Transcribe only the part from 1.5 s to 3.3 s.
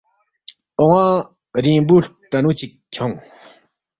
رِنگبو ہلٹنُو چِک کھیونگ